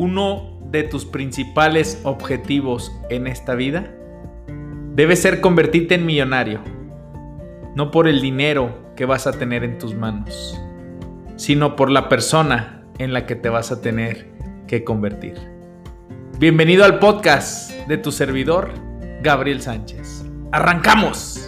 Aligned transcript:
uno 0.00 0.58
de 0.70 0.82
tus 0.82 1.04
principales 1.04 2.00
objetivos 2.04 2.90
en 3.10 3.26
esta 3.26 3.54
vida 3.54 3.94
debe 4.94 5.14
ser 5.14 5.42
convertirte 5.42 5.96
en 5.96 6.06
millonario, 6.06 6.62
no 7.76 7.90
por 7.90 8.08
el 8.08 8.22
dinero 8.22 8.94
que 8.96 9.04
vas 9.04 9.26
a 9.26 9.32
tener 9.32 9.62
en 9.62 9.76
tus 9.76 9.94
manos, 9.94 10.58
sino 11.36 11.76
por 11.76 11.90
la 11.90 12.08
persona 12.08 12.82
en 12.96 13.12
la 13.12 13.26
que 13.26 13.36
te 13.36 13.50
vas 13.50 13.72
a 13.72 13.82
tener 13.82 14.26
que 14.66 14.84
convertir. 14.84 15.34
Bienvenido 16.38 16.86
al 16.86 16.98
podcast 16.98 17.70
de 17.86 17.98
tu 17.98 18.10
servidor, 18.10 18.72
Gabriel 19.22 19.60
Sánchez. 19.60 20.24
¡Arrancamos! 20.50 21.39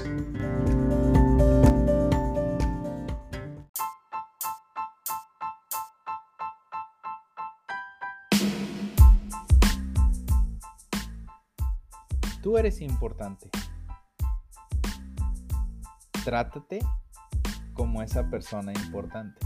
Tú 12.42 12.58
eres 12.58 12.80
importante. 12.80 13.48
Trátate 16.24 16.80
como 17.72 18.02
esa 18.02 18.28
persona 18.30 18.72
importante. 18.72 19.38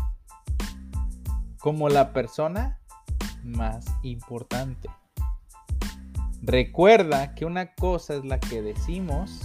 Como 1.59 1.90
la 1.90 2.14
persona 2.14 2.80
más 3.45 3.84
importante. 4.02 4.88
Recuerda 6.40 7.34
que 7.34 7.45
una 7.45 7.74
cosa 7.74 8.14
es 8.14 8.24
la 8.24 8.40
que 8.40 8.62
decimos 8.62 9.42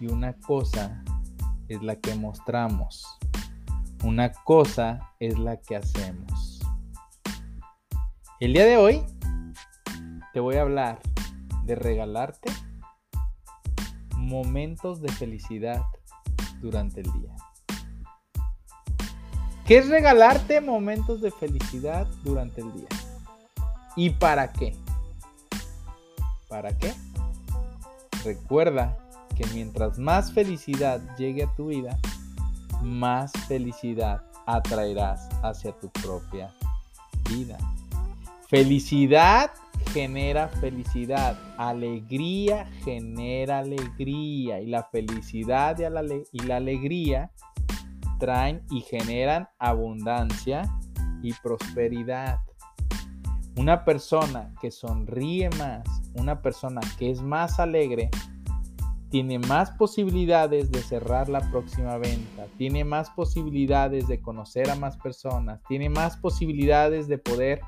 y 0.00 0.08
una 0.08 0.32
cosa 0.32 1.04
es 1.68 1.80
la 1.82 1.94
que 1.94 2.16
mostramos. 2.16 3.06
Una 4.02 4.32
cosa 4.32 5.12
es 5.20 5.38
la 5.38 5.60
que 5.60 5.76
hacemos. 5.76 6.60
El 8.40 8.54
día 8.54 8.64
de 8.64 8.76
hoy 8.76 9.04
te 10.32 10.40
voy 10.40 10.56
a 10.56 10.62
hablar 10.62 10.98
de 11.66 11.74
regalarte 11.74 12.50
momentos 14.16 15.00
de 15.02 15.12
felicidad 15.12 15.82
durante 16.60 17.00
el 17.00 17.12
día. 17.12 17.34
¿Qué 19.66 19.78
es 19.78 19.88
regalarte 19.88 20.60
momentos 20.60 21.20
de 21.20 21.32
felicidad 21.32 22.06
durante 22.22 22.60
el 22.60 22.72
día? 22.72 22.88
¿Y 23.96 24.10
para 24.10 24.52
qué? 24.52 24.76
¿Para 26.48 26.76
qué? 26.78 26.94
Recuerda 28.24 28.96
que 29.36 29.44
mientras 29.52 29.98
más 29.98 30.32
felicidad 30.32 31.00
llegue 31.16 31.44
a 31.44 31.54
tu 31.54 31.68
vida, 31.68 31.98
más 32.82 33.32
felicidad 33.48 34.22
atraerás 34.46 35.28
hacia 35.42 35.72
tu 35.72 35.90
propia 35.90 36.52
vida. 37.28 37.58
Felicidad 38.48 39.50
genera 39.96 40.48
felicidad, 40.48 41.38
alegría 41.56 42.70
genera 42.84 43.60
alegría 43.60 44.60
y 44.60 44.66
la 44.66 44.82
felicidad 44.82 45.78
y 45.78 46.38
la, 46.40 46.56
alegría 46.56 47.30
traen 48.18 48.60
y 48.70 48.82
generan 48.82 49.48
abundancia 49.58 50.70
y 51.22 51.32
prosperidad. 51.42 52.40
Una 53.56 53.86
persona 53.86 54.52
que 54.60 54.70
sonríe 54.70 55.48
más, 55.58 55.88
una 56.12 56.42
persona 56.42 56.82
que 56.98 57.10
es 57.10 57.22
más 57.22 57.58
alegre, 57.58 58.10
tiene 59.08 59.38
más 59.38 59.70
posibilidades 59.70 60.70
de 60.70 60.82
cerrar 60.82 61.30
la 61.30 61.40
próxima 61.50 61.96
venta, 61.96 62.44
tiene 62.58 62.84
más 62.84 63.08
posibilidades 63.08 64.08
de 64.08 64.20
conocer 64.20 64.68
a 64.68 64.74
más 64.74 64.98
personas, 64.98 65.62
tiene 65.66 65.88
más 65.88 66.18
posibilidades 66.18 67.08
de 67.08 67.16
poder 67.16 67.62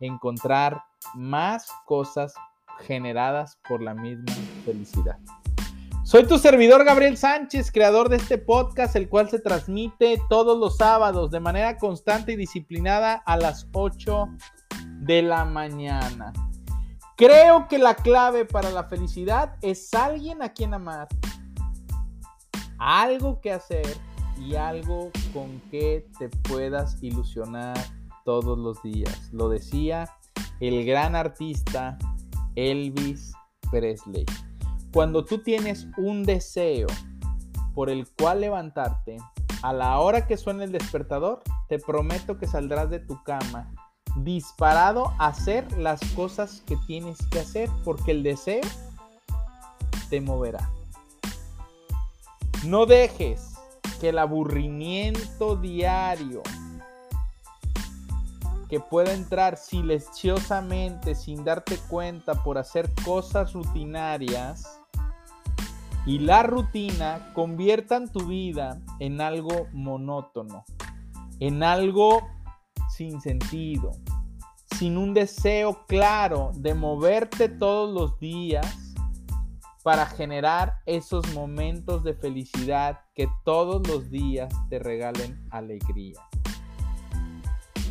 encontrar 0.00 0.82
más 1.14 1.68
cosas 1.84 2.34
generadas 2.80 3.58
por 3.68 3.82
la 3.82 3.94
misma 3.94 4.32
felicidad. 4.64 5.18
Soy 6.04 6.24
tu 6.24 6.38
servidor 6.38 6.84
Gabriel 6.84 7.16
Sánchez, 7.16 7.72
creador 7.72 8.08
de 8.08 8.16
este 8.16 8.38
podcast, 8.38 8.94
el 8.94 9.08
cual 9.08 9.28
se 9.28 9.40
transmite 9.40 10.20
todos 10.28 10.56
los 10.56 10.76
sábados 10.76 11.32
de 11.32 11.40
manera 11.40 11.78
constante 11.78 12.32
y 12.32 12.36
disciplinada 12.36 13.14
a 13.26 13.36
las 13.36 13.68
8 13.72 14.28
de 15.00 15.22
la 15.22 15.44
mañana. 15.44 16.32
Creo 17.16 17.66
que 17.66 17.78
la 17.78 17.94
clave 17.94 18.44
para 18.44 18.70
la 18.70 18.84
felicidad 18.84 19.56
es 19.62 19.92
alguien 19.94 20.42
a 20.42 20.52
quien 20.52 20.74
amar, 20.74 21.08
algo 22.78 23.40
que 23.40 23.52
hacer 23.52 23.86
y 24.38 24.54
algo 24.54 25.10
con 25.32 25.60
que 25.70 26.06
te 26.18 26.28
puedas 26.28 27.02
ilusionar 27.02 27.76
todos 28.26 28.58
los 28.58 28.82
días. 28.82 29.32
Lo 29.32 29.48
decía 29.48 30.10
el 30.60 30.84
gran 30.84 31.14
artista 31.16 31.96
Elvis 32.56 33.32
Presley. 33.70 34.26
Cuando 34.92 35.24
tú 35.24 35.38
tienes 35.38 35.86
un 35.96 36.24
deseo 36.24 36.88
por 37.74 37.88
el 37.88 38.06
cual 38.08 38.40
levantarte, 38.40 39.16
a 39.62 39.72
la 39.72 39.98
hora 40.00 40.26
que 40.26 40.36
suene 40.36 40.64
el 40.64 40.72
despertador, 40.72 41.42
te 41.68 41.78
prometo 41.78 42.36
que 42.36 42.46
saldrás 42.46 42.90
de 42.90 42.98
tu 42.98 43.22
cama 43.22 43.72
disparado 44.16 45.12
a 45.18 45.28
hacer 45.28 45.70
las 45.78 46.00
cosas 46.14 46.62
que 46.66 46.76
tienes 46.86 47.18
que 47.30 47.40
hacer 47.40 47.70
porque 47.84 48.10
el 48.10 48.22
deseo 48.22 48.62
te 50.10 50.20
moverá. 50.20 50.70
No 52.64 52.86
dejes 52.86 53.54
que 54.00 54.08
el 54.08 54.18
aburrimiento 54.18 55.56
diario 55.56 56.42
que 58.68 58.80
pueda 58.80 59.12
entrar 59.12 59.56
silenciosamente 59.56 61.14
sin 61.14 61.44
darte 61.44 61.76
cuenta 61.88 62.42
por 62.42 62.58
hacer 62.58 62.92
cosas 63.04 63.52
rutinarias 63.52 64.80
y 66.06 66.20
la 66.20 66.44
rutina 66.44 67.32
conviertan 67.34 68.10
tu 68.10 68.26
vida 68.26 68.80
en 69.00 69.20
algo 69.20 69.66
monótono, 69.72 70.64
en 71.40 71.62
algo 71.62 72.28
sin 72.88 73.20
sentido, 73.20 73.90
sin 74.78 74.96
un 74.96 75.14
deseo 75.14 75.84
claro 75.86 76.52
de 76.54 76.74
moverte 76.74 77.48
todos 77.48 77.92
los 77.92 78.18
días 78.20 78.94
para 79.82 80.06
generar 80.06 80.80
esos 80.86 81.32
momentos 81.34 82.02
de 82.02 82.14
felicidad 82.14 83.00
que 83.14 83.28
todos 83.44 83.86
los 83.86 84.10
días 84.10 84.52
te 84.68 84.78
regalen 84.78 85.44
alegría. 85.50 86.20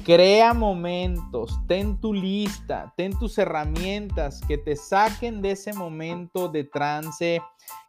Crea 0.05 0.53
momentos, 0.53 1.59
ten 1.65 1.99
tu 1.99 2.13
lista, 2.13 2.93
ten 2.95 3.17
tus 3.17 3.39
herramientas 3.39 4.39
que 4.47 4.55
te 4.55 4.75
saquen 4.75 5.41
de 5.41 5.53
ese 5.53 5.73
momento 5.73 6.47
de 6.47 6.63
trance, 6.63 7.41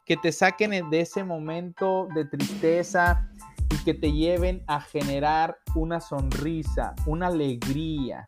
que 0.03 0.17
te 0.17 0.31
saquen 0.31 0.89
de 0.89 1.01
ese 1.01 1.23
momento 1.23 2.07
de 2.15 2.25
tristeza 2.25 3.29
y 3.69 3.77
que 3.83 3.93
te 3.93 4.11
lleven 4.11 4.63
a 4.65 4.81
generar 4.81 5.59
una 5.75 6.01
sonrisa, 6.01 6.95
una 7.05 7.27
alegría. 7.27 8.25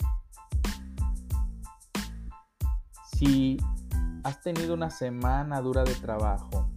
Si 3.17 3.57
has 4.23 4.39
tenido 4.43 4.75
una 4.75 4.91
semana 4.91 5.61
dura 5.61 5.83
de 5.83 5.95
trabajo, 5.95 6.69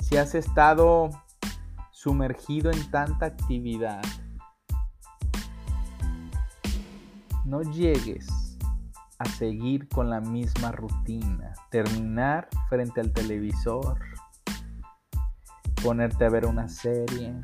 si 0.00 0.16
has 0.16 0.34
estado 0.34 1.10
sumergido 1.92 2.72
en 2.72 2.90
tanta 2.90 3.26
actividad, 3.26 4.02
no 7.44 7.62
llegues 7.62 8.26
a 9.18 9.24
seguir 9.26 9.88
con 9.88 10.10
la 10.10 10.20
misma 10.20 10.72
rutina, 10.72 11.52
terminar 11.70 12.48
frente 12.68 13.00
al 13.00 13.12
televisor, 13.12 13.98
ponerte 15.82 16.24
a 16.24 16.30
ver 16.30 16.46
una 16.46 16.68
serie. 16.68 17.34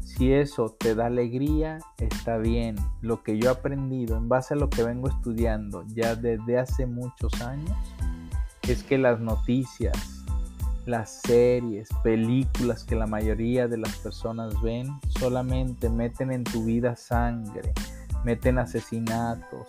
Si 0.00 0.32
eso 0.32 0.74
te 0.78 0.94
da 0.94 1.06
alegría, 1.06 1.78
está 1.98 2.38
bien. 2.38 2.76
Lo 3.02 3.22
que 3.22 3.38
yo 3.38 3.50
he 3.50 3.52
aprendido 3.52 4.16
en 4.16 4.28
base 4.28 4.54
a 4.54 4.56
lo 4.56 4.70
que 4.70 4.82
vengo 4.82 5.08
estudiando 5.08 5.84
ya 5.88 6.14
desde 6.14 6.58
hace 6.58 6.86
muchos 6.86 7.40
años 7.42 7.76
es 8.62 8.82
que 8.82 8.98
las 8.98 9.20
noticias, 9.20 10.24
las 10.86 11.20
series, 11.20 11.88
películas 12.02 12.84
que 12.84 12.96
la 12.96 13.06
mayoría 13.06 13.68
de 13.68 13.76
las 13.76 13.94
personas 13.98 14.60
ven 14.62 14.88
solamente 15.20 15.90
meten 15.90 16.32
en 16.32 16.44
tu 16.44 16.64
vida 16.64 16.96
sangre, 16.96 17.74
meten 18.26 18.58
asesinatos, 18.58 19.68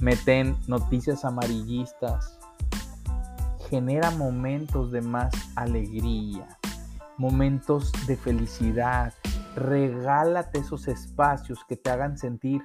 meten 0.00 0.56
noticias 0.66 1.26
amarillistas. 1.26 2.38
Genera 3.68 4.10
momentos 4.12 4.90
de 4.90 5.02
más 5.02 5.30
alegría, 5.54 6.48
momentos 7.18 7.92
de 8.06 8.16
felicidad. 8.16 9.12
Regálate 9.54 10.60
esos 10.60 10.88
espacios 10.88 11.62
que 11.68 11.76
te 11.76 11.90
hagan 11.90 12.16
sentir 12.16 12.62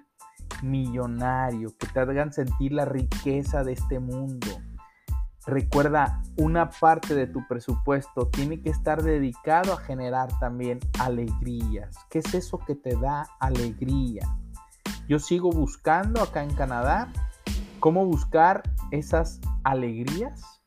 millonario, 0.64 1.76
que 1.78 1.88
te 1.88 2.00
hagan 2.00 2.32
sentir 2.32 2.72
la 2.72 2.86
riqueza 2.86 3.66
de 3.66 3.74
este 3.74 4.00
mundo. 4.00 4.48
Recuerda, 5.46 6.22
una 6.38 6.70
parte 6.70 7.14
de 7.14 7.28
tu 7.28 7.46
presupuesto 7.46 8.30
tiene 8.30 8.62
que 8.62 8.70
estar 8.70 9.04
dedicado 9.04 9.74
a 9.74 9.82
generar 9.82 10.30
también 10.40 10.80
alegrías. 10.98 11.94
¿Qué 12.10 12.20
es 12.20 12.34
eso 12.34 12.58
que 12.60 12.76
te 12.76 12.96
da 12.96 13.28
alegría? 13.42 14.26
Yo 15.08 15.20
sigo 15.20 15.52
buscando 15.52 16.22
acá 16.22 16.44
en 16.44 16.54
Canadá 16.56 17.12
cómo 17.80 18.06
buscar 18.06 18.64
esas 18.92 19.40
alegrías. 19.64 20.62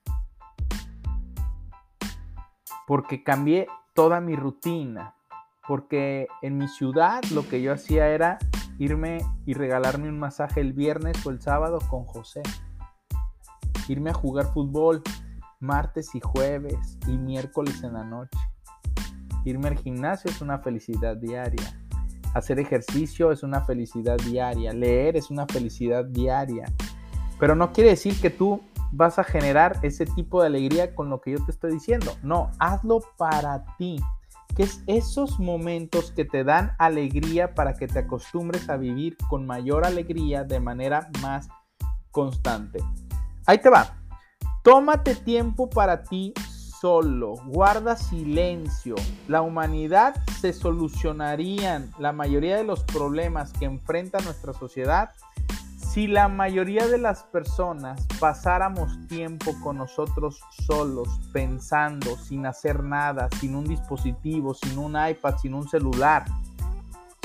Porque 2.86 3.22
cambié 3.22 3.66
toda 3.94 4.20
mi 4.20 4.36
rutina. 4.36 5.14
Porque 5.66 6.28
en 6.40 6.56
mi 6.56 6.68
ciudad 6.68 7.22
lo 7.32 7.46
que 7.48 7.60
yo 7.60 7.72
hacía 7.72 8.08
era 8.08 8.38
irme 8.78 9.18
y 9.44 9.54
regalarme 9.54 10.08
un 10.08 10.18
masaje 10.18 10.60
el 10.60 10.72
viernes 10.72 11.26
o 11.26 11.30
el 11.30 11.42
sábado 11.42 11.80
con 11.90 12.04
José. 12.04 12.42
Irme 13.88 14.10
a 14.10 14.14
jugar 14.14 14.52
fútbol 14.52 15.02
martes 15.60 16.14
y 16.14 16.20
jueves 16.20 16.98
y 17.06 17.18
miércoles 17.18 17.82
en 17.82 17.94
la 17.94 18.04
noche. 18.04 18.38
Irme 19.44 19.68
al 19.68 19.78
gimnasio 19.78 20.30
es 20.30 20.40
una 20.40 20.58
felicidad 20.60 21.16
diaria. 21.16 21.87
Hacer 22.34 22.58
ejercicio 22.58 23.32
es 23.32 23.42
una 23.42 23.62
felicidad 23.62 24.16
diaria. 24.18 24.72
Leer 24.72 25.16
es 25.16 25.30
una 25.30 25.46
felicidad 25.46 26.04
diaria. 26.04 26.66
Pero 27.38 27.54
no 27.54 27.72
quiere 27.72 27.90
decir 27.90 28.20
que 28.20 28.30
tú 28.30 28.60
vas 28.92 29.18
a 29.18 29.24
generar 29.24 29.78
ese 29.82 30.06
tipo 30.06 30.40
de 30.40 30.48
alegría 30.48 30.94
con 30.94 31.10
lo 31.10 31.20
que 31.20 31.32
yo 31.32 31.44
te 31.44 31.50
estoy 31.50 31.72
diciendo. 31.72 32.12
No, 32.22 32.50
hazlo 32.58 33.00
para 33.16 33.64
ti. 33.76 34.00
Que 34.56 34.64
es 34.64 34.82
esos 34.86 35.38
momentos 35.38 36.10
que 36.12 36.24
te 36.24 36.42
dan 36.42 36.72
alegría 36.78 37.54
para 37.54 37.74
que 37.74 37.86
te 37.86 38.00
acostumbres 38.00 38.68
a 38.68 38.76
vivir 38.76 39.16
con 39.28 39.46
mayor 39.46 39.86
alegría 39.86 40.44
de 40.44 40.58
manera 40.58 41.10
más 41.22 41.48
constante. 42.10 42.80
Ahí 43.46 43.58
te 43.58 43.70
va. 43.70 43.96
Tómate 44.62 45.14
tiempo 45.14 45.70
para 45.70 46.02
ti 46.02 46.34
solo, 46.80 47.34
guarda 47.46 47.96
silencio. 47.96 48.94
La 49.26 49.42
humanidad 49.42 50.14
se 50.40 50.52
solucionarían 50.52 51.90
la 51.98 52.12
mayoría 52.12 52.56
de 52.56 52.64
los 52.64 52.84
problemas 52.84 53.52
que 53.52 53.64
enfrenta 53.64 54.20
nuestra 54.20 54.52
sociedad 54.52 55.10
si 55.98 56.06
la 56.06 56.28
mayoría 56.28 56.86
de 56.86 56.98
las 56.98 57.24
personas 57.24 58.06
pasáramos 58.20 59.06
tiempo 59.08 59.52
con 59.62 59.78
nosotros 59.78 60.40
solos, 60.66 61.08
pensando, 61.32 62.16
sin 62.16 62.46
hacer 62.46 62.84
nada, 62.84 63.28
sin 63.40 63.54
un 63.54 63.64
dispositivo, 63.64 64.54
sin 64.54 64.78
un 64.78 64.96
iPad, 64.96 65.38
sin 65.38 65.54
un 65.54 65.68
celular, 65.68 66.26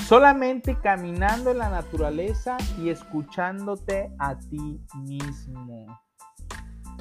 solamente 0.07 0.75
caminando 0.79 1.51
en 1.51 1.57
la 1.57 1.69
naturaleza 1.69 2.57
y 2.79 2.89
escuchándote 2.89 4.11
a 4.17 4.39
ti 4.39 4.79
mismo. 4.95 5.85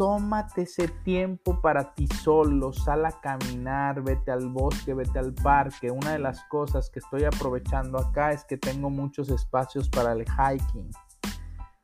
Tómate 0.03 0.63
ese 0.63 0.89
tiempo 0.89 1.61
para 1.61 1.95
ti 1.95 2.09
solo, 2.09 2.73
sal 2.73 3.07
a 3.07 3.21
caminar, 3.21 4.03
vete 4.03 4.33
al 4.33 4.49
bosque, 4.49 4.95
vete 4.95 5.21
al 5.21 5.33
parque. 5.33 5.93
Una 5.93 6.11
de 6.11 6.19
las 6.19 6.43
cosas 6.47 6.91
que 6.91 6.99
estoy 6.99 7.23
aprovechando 7.23 7.99
acá 7.99 8.33
es 8.33 8.45
que 8.45 8.57
tengo 8.57 8.91
muchos 8.91 9.29
espacios 9.29 9.89
para 9.89 10.13
el 10.15 10.25
hiking 10.25 10.91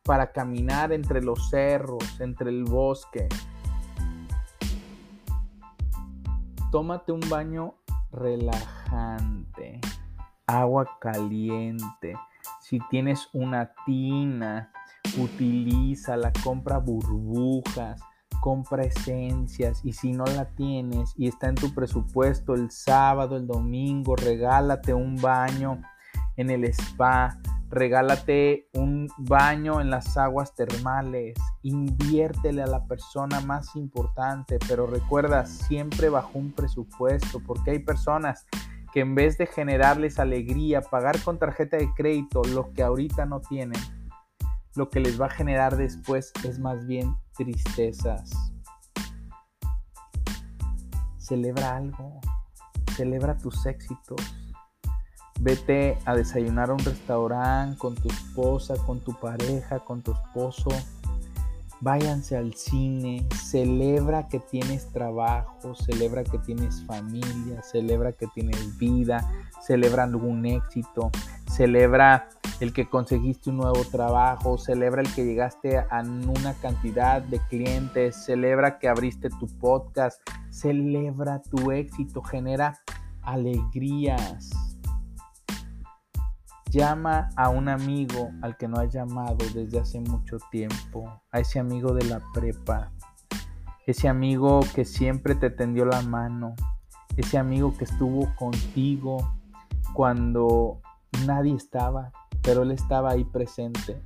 para 0.03 0.33
caminar 0.33 0.93
entre 0.93 1.23
los 1.23 1.49
cerros, 1.49 2.19
entre 2.19 2.51
el 2.51 2.65
bosque. 2.65 3.29
Tómate 6.73 7.13
un 7.13 7.21
baño 7.29 7.75
relajante, 8.11 9.81
agua 10.45 10.89
caliente. 10.99 12.17
Si 12.63 12.81
tienes 12.91 13.29
una 13.33 13.73
tina, 13.87 14.73
utilízala, 15.17 16.33
compra 16.43 16.79
burbujas, 16.79 18.01
compra 18.49 18.83
esencias 18.83 19.83
y 19.85 19.93
si 19.93 20.13
no 20.13 20.25
la 20.25 20.47
tienes 20.47 21.13
y 21.19 21.29
está 21.29 21.51
en 21.51 21.55
tu 21.55 21.75
presupuesto 21.75 22.55
el 22.55 22.71
sábado, 22.71 23.37
el 23.37 23.47
domingo, 23.47 24.17
regálate 24.17 24.95
un 24.95 25.17
baño 25.17 25.83
en 26.39 26.49
el 26.49 26.65
spa, 26.65 27.39
regálate 27.69 28.71
un 28.73 29.07
baño 29.19 29.83
en 29.83 29.91
las 29.91 30.17
aguas 30.17 30.55
termales, 30.55 31.37
inviértele 31.61 32.63
a 32.63 32.67
la 32.67 32.87
persona 32.87 33.43
más 33.43 33.77
importante, 33.77 34.59
pero 34.67 34.87
recuerda 34.87 35.45
siempre 35.45 36.09
bajo 36.09 36.39
un 36.39 36.53
presupuesto, 36.53 37.43
porque 37.47 37.73
hay 37.73 37.81
personas 37.81 38.47
que 38.95 39.01
en 39.01 39.15
vez 39.15 39.37
de 39.37 39.45
generarles 39.45 40.19
alegría, 40.19 40.81
pagar 40.81 41.21
con 41.23 41.39
tarjeta 41.39 41.77
de 41.77 41.93
crédito 41.95 42.41
lo 42.45 42.73
que 42.73 42.83
ahorita 42.83 43.27
no 43.27 43.43
tienen, 43.43 43.83
lo 44.75 44.89
que 44.89 45.01
les 45.01 45.21
va 45.21 45.27
a 45.27 45.31
generar 45.31 45.77
después 45.77 46.33
es 46.45 46.59
más 46.59 46.87
bien 46.87 47.15
tristezas. 47.39 48.31
Celebra 51.17 51.77
algo, 51.77 52.21
celebra 52.97 53.39
tus 53.39 53.65
éxitos 53.65 54.21
Vete 55.41 55.97
a 56.05 56.17
desayunar 56.17 56.71
a 56.71 56.73
un 56.73 56.81
restaurante 56.81 57.79
con 57.79 57.95
tu 57.95 58.09
esposa, 58.09 58.75
con 58.85 58.99
tu 58.99 59.13
pareja, 59.13 59.79
con 59.79 60.03
tu 60.03 60.13
esposo. 60.13 60.69
Váyanse 61.81 62.37
al 62.37 62.55
cine, 62.55 63.25
celebra 63.41 64.27
que 64.27 64.41
tienes 64.41 64.91
trabajo, 64.91 65.77
celebra 65.77 66.25
que 66.25 66.39
tienes 66.39 66.83
familia, 66.83 67.63
celebra 67.63 68.11
que 68.11 68.27
tienes 68.35 68.77
vida, 68.79 69.31
celebra 69.65 70.03
algún 70.03 70.45
éxito, 70.45 71.13
celebra 71.49 72.31
el 72.61 72.73
que 72.73 72.89
conseguiste 72.89 73.51
un 73.51 73.59
nuevo 73.59 73.85
trabajo, 73.85 74.59
celebra 74.59 75.03
el 75.03 75.15
que 75.15 75.25
llegaste 75.25 75.79
a 75.79 76.03
una 76.03 76.55
cantidad 76.55 77.23
de 77.23 77.39
clientes, 77.49 78.17
celebra 78.25 78.79
que 78.79 78.89
abriste 78.89 79.31
tu 79.31 79.47
podcast, 79.59 80.21
celebra 80.51 81.41
tu 81.41 81.71
éxito, 81.71 82.23
genera 82.23 82.81
alegrías. 83.23 84.51
Llama 86.71 87.31
a 87.37 87.49
un 87.49 87.69
amigo 87.69 88.31
al 88.43 88.57
que 88.57 88.69
no 88.69 88.79
has 88.79 88.93
llamado 88.93 89.37
desde 89.55 89.79
hace 89.79 90.01
mucho 90.01 90.39
tiempo, 90.51 91.23
a 91.31 91.41
ese 91.41 91.61
amigo 91.61 91.95
de 91.95 92.05
la 92.07 92.21
prepa, 92.35 92.91
ese 93.87 94.09
amigo 94.09 94.61
que 94.75 94.85
siempre 94.85 95.35
te 95.35 95.49
tendió 95.49 95.87
la 95.87 96.03
mano, 96.03 96.55
ese 97.17 97.39
amigo 97.39 97.75
que 97.77 97.85
estuvo 97.85 98.35
contigo 98.35 99.33
cuando 99.95 100.81
nadie 101.27 101.55
estaba, 101.55 102.13
pero 102.49 102.63
él 102.63 102.71
estaba 102.71 103.11
ahí 103.11 103.25
presente. 103.25 104.03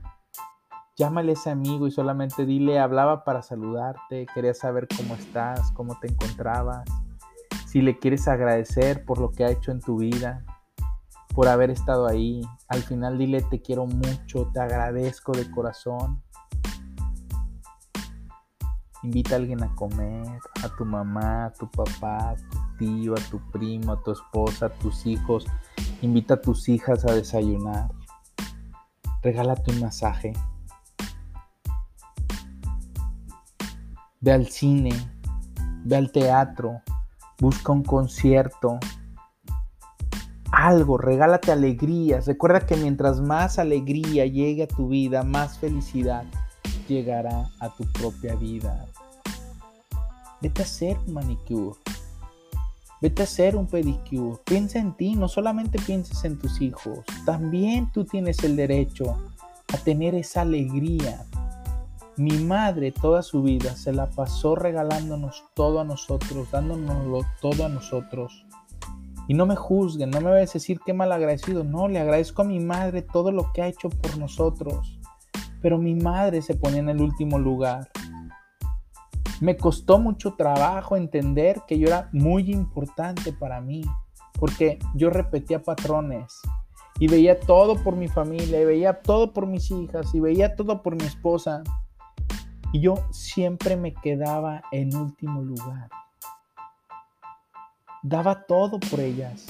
Llámale 0.96 1.30
a 1.30 1.34
ese 1.34 1.50
amigo 1.50 1.86
y 1.86 1.92
solamente 1.92 2.44
dile, 2.44 2.80
hablaba 2.80 3.22
para 3.22 3.40
saludarte, 3.40 4.26
quería 4.34 4.52
saber 4.52 4.88
cómo 4.96 5.14
estás, 5.14 5.70
cómo 5.70 5.96
te 6.00 6.08
encontrabas, 6.08 6.82
si 7.68 7.82
le 7.82 8.00
quieres 8.00 8.26
agradecer 8.26 9.04
por 9.04 9.18
lo 9.18 9.30
que 9.30 9.44
ha 9.44 9.50
hecho 9.52 9.70
en 9.70 9.78
tu 9.78 9.98
vida, 9.98 10.44
por 11.36 11.46
haber 11.46 11.70
estado 11.70 12.08
ahí. 12.08 12.42
Al 12.66 12.82
final 12.82 13.16
dile 13.16 13.42
te 13.42 13.62
quiero 13.62 13.87
mucho, 13.87 14.50
te 14.52 14.58
agradezco 14.58 15.30
de 15.30 15.49
corazón. 15.49 16.20
Invita 19.04 19.37
a 19.37 19.38
alguien 19.38 19.62
a 19.62 19.72
comer, 19.76 20.26
a 20.64 20.68
tu 20.76 20.84
mamá, 20.84 21.44
a 21.44 21.52
tu 21.52 21.70
papá, 21.70 22.30
a 22.30 22.34
tu 22.34 22.76
tío, 22.76 23.14
a 23.14 23.30
tu 23.30 23.38
primo, 23.52 23.92
a 23.92 24.02
tu 24.02 24.11
esposa, 24.11 24.66
a 24.66 24.70
tus 24.70 25.06
hijos. 25.06 25.46
Invita 26.00 26.34
a 26.34 26.40
tus 26.40 26.68
hijas 26.68 27.04
a 27.04 27.12
desayunar. 27.14 28.01
Regálate 29.23 29.71
un 29.71 29.81
masaje. 29.81 30.33
Ve 34.21 34.33
al 34.33 34.49
cine, 34.49 34.93
ve 35.85 35.97
al 35.97 36.12
teatro, 36.12 36.81
busca 37.41 37.73
un 37.73 37.83
concierto, 37.83 38.79
algo, 40.52 40.99
regálate 40.99 41.50
alegrías. 41.50 42.26
Recuerda 42.26 42.67
que 42.67 42.76
mientras 42.76 43.21
más 43.21 43.59
alegría 43.59 44.26
llegue 44.26 44.64
a 44.64 44.69
tu 44.69 44.88
vida, 44.88 45.23
más 45.23 45.59
felicidad 45.59 46.25
llegará 46.87 47.49
a 47.59 47.71
tu 47.71 47.85
propia 47.93 48.35
vida. 48.35 48.87
Vete 50.41 50.62
a 50.62 50.64
hacer 50.64 50.97
un 51.07 51.14
manicure. 51.14 51.79
Vete 53.02 53.23
a 53.23 53.25
hacer 53.25 53.56
un 53.56 53.66
pedicure. 53.66 54.38
Piensa 54.44 54.78
en 54.78 54.97
ti, 54.97 55.16
no 55.16 55.26
solamente 55.26 55.76
pienses 55.85 56.25
en 56.25 56.38
tus 56.38 56.61
hijos. 56.61 57.00
También 57.26 57.90
tú 57.90 58.04
tienes 58.04 58.44
el 58.44 58.54
derecho 58.54 59.16
a 59.75 59.76
tener 59.78 60.14
esa 60.14 60.42
alegría. 60.42 61.26
Mi 62.16 62.30
madre 62.30 62.92
toda 62.92 63.23
su 63.23 63.42
vida 63.42 63.75
se 63.75 63.92
la 63.92 64.09
pasó 64.09 64.54
regalándonos 64.54 65.42
todo 65.54 65.80
a 65.80 65.85
nosotros, 65.85 66.49
dándonos 66.52 67.25
todo 67.40 67.66
a 67.66 67.68
nosotros. 67.68 68.47
Y 69.26 69.35
no 69.35 69.47
me 69.47 69.56
juzguen, 69.56 70.11
no 70.11 70.21
me 70.21 70.30
vayas 70.30 70.50
a 70.50 70.54
decir 70.54 70.78
qué 70.87 70.92
mal 70.92 71.11
agradecido. 71.11 71.64
No, 71.64 71.88
le 71.88 71.99
agradezco 71.99 72.42
a 72.42 72.44
mi 72.44 72.61
madre 72.61 73.02
todo 73.02 73.32
lo 73.32 73.52
que 73.52 73.62
ha 73.62 73.66
hecho 73.66 73.90
por 73.90 74.16
nosotros. 74.16 75.00
Pero 75.61 75.76
mi 75.76 75.97
madre 75.97 76.40
se 76.40 76.54
ponía 76.54 76.78
en 76.78 76.88
el 76.88 77.00
último 77.00 77.40
lugar. 77.40 77.90
Me 79.42 79.56
costó 79.56 79.99
mucho 79.99 80.34
trabajo 80.34 80.96
entender 80.96 81.62
que 81.66 81.78
yo 81.78 81.88
era 81.88 82.08
muy 82.12 82.50
importante 82.50 83.32
para 83.32 83.61
mí. 83.61 83.82
Porque 84.38 84.78
yo 84.94 85.11
repetía 85.11 85.62
patrones. 85.62 86.40
Y 86.99 87.08
veía 87.08 87.38
todo 87.38 87.76
por 87.82 87.96
mi 87.96 88.08
familia, 88.08 88.61
y 88.61 88.64
veía 88.64 89.02
todo 89.02 89.32
por 89.32 89.46
mis 89.46 89.70
hijas, 89.70 90.14
y 90.14 90.20
veía 90.20 90.56
todo 90.56 90.82
por 90.82 90.94
mi 90.94 91.04
esposa. 91.04 91.62
Y 92.72 92.80
yo 92.80 92.94
siempre 93.11 93.76
me 93.76 93.92
quedaba 93.92 94.62
en 94.72 94.96
último 94.96 95.42
lugar 95.42 95.90
daba 98.02 98.44
todo 98.46 98.80
por 98.80 99.00
ellas. 99.00 99.46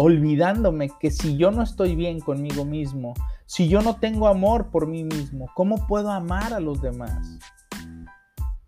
olvidándome 0.00 0.90
que 1.00 1.10
si 1.10 1.36
yo 1.36 1.50
no 1.50 1.62
estoy 1.62 1.96
bien 1.96 2.20
conmigo 2.20 2.64
mismo, 2.64 3.14
si 3.46 3.68
yo 3.68 3.82
no 3.82 3.96
tengo 3.96 4.28
amor 4.28 4.70
por 4.70 4.86
mí 4.86 5.02
mismo, 5.02 5.50
¿cómo 5.54 5.88
puedo 5.88 6.12
amar 6.12 6.54
a 6.54 6.60
los 6.60 6.80
demás? 6.80 7.38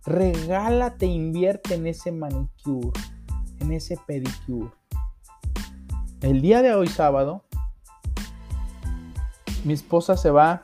Regálate, 0.07 1.04
invierte 1.04 1.75
en 1.75 1.87
ese 1.87 2.11
manicure, 2.11 2.99
en 3.59 3.73
ese 3.73 3.99
pedicure. 4.07 4.71
El 6.23 6.40
día 6.40 6.62
de 6.62 6.75
hoy 6.75 6.88
sábado, 6.88 7.45
mi 9.64 9.75
esposa 9.75 10.16
se 10.16 10.30
va 10.30 10.62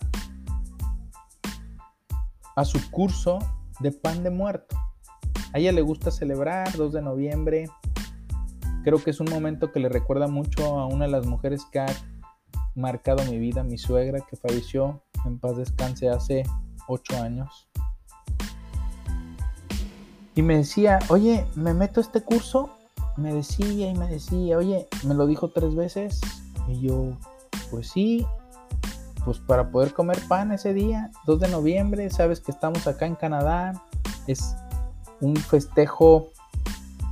a 2.56 2.64
su 2.64 2.90
curso 2.90 3.38
de 3.80 3.92
pan 3.92 4.22
de 4.22 4.30
muerto. 4.30 4.74
A 5.52 5.58
ella 5.58 5.72
le 5.72 5.82
gusta 5.82 6.10
celebrar 6.10 6.74
2 6.74 6.94
de 6.94 7.02
noviembre. 7.02 7.68
Creo 8.84 9.02
que 9.02 9.10
es 9.10 9.20
un 9.20 9.28
momento 9.28 9.70
que 9.70 9.80
le 9.80 9.90
recuerda 9.90 10.28
mucho 10.28 10.78
a 10.78 10.86
una 10.86 11.04
de 11.04 11.10
las 11.10 11.26
mujeres 11.26 11.66
que 11.70 11.80
ha 11.80 11.86
marcado 12.74 13.22
mi 13.24 13.38
vida, 13.38 13.62
mi 13.64 13.76
suegra, 13.76 14.20
que 14.20 14.36
falleció 14.36 15.02
en 15.26 15.38
paz 15.38 15.56
descanse 15.56 16.08
hace 16.08 16.44
8 16.88 17.22
años. 17.22 17.65
Y 20.36 20.42
me 20.42 20.58
decía, 20.58 20.98
oye, 21.08 21.46
¿me 21.54 21.72
meto 21.72 21.98
a 21.98 22.02
este 22.02 22.20
curso? 22.20 22.68
Me 23.16 23.32
decía 23.32 23.88
y 23.88 23.94
me 23.94 24.06
decía, 24.06 24.58
oye, 24.58 24.86
me 25.02 25.14
lo 25.14 25.26
dijo 25.26 25.48
tres 25.48 25.74
veces. 25.74 26.20
Y 26.68 26.82
yo, 26.82 27.16
pues 27.70 27.88
sí, 27.88 28.26
pues 29.24 29.38
para 29.40 29.70
poder 29.70 29.94
comer 29.94 30.18
pan 30.28 30.52
ese 30.52 30.74
día, 30.74 31.10
2 31.24 31.40
de 31.40 31.48
noviembre, 31.48 32.10
sabes 32.10 32.40
que 32.40 32.52
estamos 32.52 32.86
acá 32.86 33.06
en 33.06 33.14
Canadá, 33.14 33.82
es 34.26 34.54
un 35.22 35.36
festejo 35.36 36.28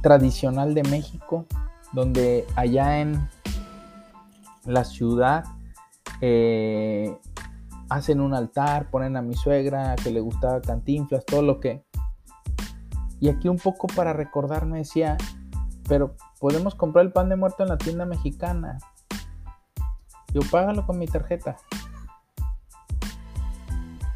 tradicional 0.02 0.75
de 0.75 0.83
México, 0.83 1.47
donde 1.95 2.47
allá 2.57 3.00
en 3.00 3.26
la 4.66 4.85
ciudad 4.85 5.45
eh, 6.21 7.16
hacen 7.88 8.21
un 8.21 8.35
altar, 8.35 8.90
ponen 8.90 9.16
a 9.16 9.23
mi 9.23 9.35
suegra 9.35 9.97
que 9.97 10.11
le 10.11 10.21
gustaba 10.21 10.61
cantinflas, 10.61 11.25
todo 11.25 11.40
lo 11.40 11.59
que... 11.59 11.83
Y 13.25 13.31
aquí 13.31 13.49
un 13.49 13.57
poco 13.57 13.87
para 13.87 14.12
recordarme 14.12 14.76
decía, 14.76 15.16
pero 15.88 16.14
podemos 16.38 16.75
comprar 16.75 17.07
el 17.07 17.11
pan 17.11 17.31
de 17.31 17.37
muerto 17.37 17.62
en 17.62 17.71
la 17.71 17.78
tienda 17.78 18.04
mexicana. 18.04 18.76
Yo 20.35 20.43
págalo 20.50 20.85
con 20.85 20.99
mi 20.99 21.07
tarjeta 21.07 21.57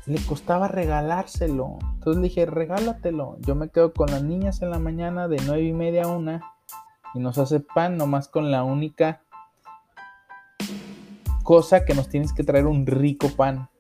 le 0.05 0.19
costaba 0.27 0.69
regalárselo. 0.69 1.79
Entonces 1.95 2.17
le 2.17 2.29
dije, 2.29 2.45
regálatelo. 2.47 3.38
Yo 3.41 3.55
me 3.55 3.71
quedo 3.71 3.95
con 3.95 4.11
las 4.11 4.23
niñas 4.23 4.61
en 4.61 4.71
la 4.71 4.79
mañana 4.79 5.27
de 5.27 5.37
nueve 5.47 5.62
y 5.65 5.73
media 5.73 6.05
a 6.05 6.09
una 6.09 6.43
y 7.15 7.19
nos 7.19 7.38
hace 7.38 7.61
pan 7.61 7.97
nomás 7.97 8.29
con 8.29 8.50
la 8.50 8.62
única 8.62 9.23
cosa 11.45 11.87
que 11.87 11.95
nos 11.95 12.11
tienes 12.11 12.35
que 12.35 12.45
traer 12.45 12.67
un 12.67 12.87
rico 12.87 13.29
pan. 13.29 13.71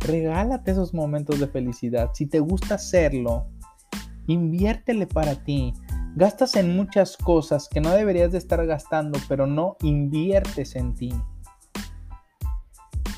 Regálate 0.00 0.70
esos 0.70 0.94
momentos 0.94 1.40
de 1.40 1.48
felicidad. 1.48 2.10
Si 2.14 2.26
te 2.26 2.38
gusta 2.38 2.76
hacerlo, 2.76 3.46
inviértele 4.28 5.06
para 5.06 5.34
ti. 5.34 5.74
Gastas 6.14 6.56
en 6.56 6.76
muchas 6.76 7.16
cosas 7.16 7.68
que 7.68 7.80
no 7.80 7.90
deberías 7.90 8.32
de 8.32 8.38
estar 8.38 8.64
gastando, 8.66 9.18
pero 9.28 9.46
no 9.46 9.76
inviertes 9.82 10.76
en 10.76 10.94
ti. 10.94 11.12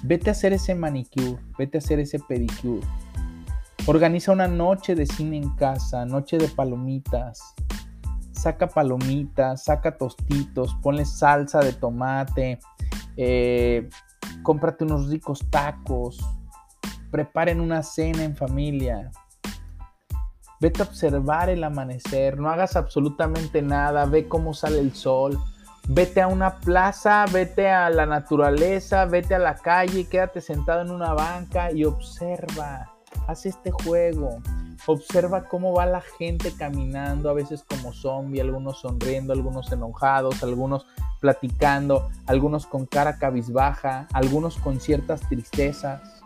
Vete 0.02 0.31
a 0.31 0.33
hacer 0.33 0.52
ese 0.52 0.75
manicure, 0.75 1.38
vete 1.59 1.79
a 1.79 1.81
hacer 1.81 2.00
ese 2.00 2.19
pedicure. 2.19 2.87
Organiza 3.87 4.33
una 4.33 4.47
noche 4.47 4.95
de 4.95 5.07
cine 5.07 5.37
en 5.37 5.50
casa, 5.57 6.05
noche 6.07 6.38
de 6.38 6.49
palomitas. 6.49 7.55
Saca 8.33 8.69
palomitas, 8.69 9.64
saca 9.64 9.99
tostitos, 9.99 10.75
ponle 10.83 11.05
salsa 11.05 11.61
de 11.61 11.73
tomate, 11.73 12.59
eh, 13.17 13.88
cómprate 14.43 14.85
unos 14.85 15.09
ricos 15.11 15.45
tacos, 15.50 16.19
preparen 17.11 17.61
una 17.61 17.83
cena 17.83 18.25
en 18.25 18.37
familia. 18.37 19.11
Vete 20.61 20.83
a 20.83 20.85
observar 20.85 21.49
el 21.49 21.64
amanecer, 21.64 22.38
no 22.38 22.50
hagas 22.50 22.76
absolutamente 22.76 23.62
nada, 23.62 24.05
ve 24.05 24.29
cómo 24.29 24.55
sale 24.55 24.79
el 24.79 24.95
sol, 24.95 25.38
Vete 25.88 26.21
a 26.21 26.29
una 26.29 26.61
plaza, 26.61 27.25
vete 27.33 27.69
a 27.69 27.90
la 27.90 28.07
naturaleza, 28.07 29.07
vete 29.07 29.35
a 29.35 29.40
la 29.40 29.57
calle, 29.57 30.09
quédate 30.09 30.40
sentado 30.40 30.83
en 30.83 30.90
una 30.90 31.14
banca 31.14 31.73
y 31.73 31.85
observa. 31.85 32.93
Haz 33.26 33.47
este 33.47 33.73
juego. 33.73 34.38
Observa 34.87 35.45
cómo 35.49 35.75
va 35.75 35.87
la 35.87 36.00
gente 36.00 36.52
caminando, 36.57 37.29
a 37.29 37.33
veces 37.33 37.64
como 37.69 37.93
zombie, 37.93 38.40
algunos 38.40 38.81
sonriendo, 38.81 39.33
algunos 39.33 39.73
enojados, 39.73 40.43
algunos 40.45 40.87
platicando, 41.21 42.09
algunos 42.26 42.67
con 42.67 42.87
cara 42.87 43.19
cabizbaja, 43.19 44.07
algunos 44.12 44.59
con 44.59 44.81
ciertas 44.81 45.21
tristezas. 45.29 46.20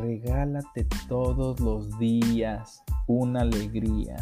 Regálate 0.00 0.86
todos 1.08 1.58
los 1.60 1.98
días 1.98 2.82
una 3.06 3.40
alegría. 3.40 4.16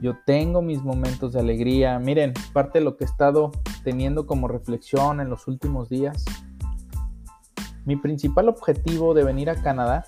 Yo 0.00 0.16
tengo 0.24 0.62
mis 0.62 0.82
momentos 0.82 1.34
de 1.34 1.40
alegría. 1.40 1.98
Miren, 1.98 2.32
parte 2.54 2.78
de 2.78 2.84
lo 2.86 2.96
que 2.96 3.04
he 3.04 3.06
estado 3.06 3.52
teniendo 3.84 4.26
como 4.26 4.48
reflexión 4.48 5.20
en 5.20 5.28
los 5.28 5.46
últimos 5.46 5.90
días. 5.90 6.24
Mi 7.84 7.96
principal 7.96 8.48
objetivo 8.48 9.12
de 9.12 9.24
venir 9.24 9.50
a 9.50 9.60
Canadá 9.60 10.06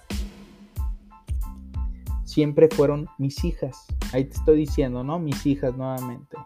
siempre 2.24 2.68
fueron 2.70 3.06
mis 3.18 3.44
hijas. 3.44 3.86
Ahí 4.14 4.24
te 4.24 4.36
estoy 4.36 4.56
diciendo, 4.56 5.04
¿no? 5.04 5.18
Mis 5.18 5.44
hijas 5.44 5.76
nuevamente. 5.76 6.38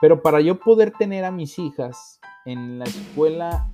Pero 0.00 0.22
para 0.22 0.40
yo 0.40 0.58
poder 0.58 0.92
tener 0.92 1.26
a 1.26 1.30
mis 1.30 1.58
hijas 1.58 2.20
en 2.46 2.78
la 2.78 2.84
escuela, 2.86 3.70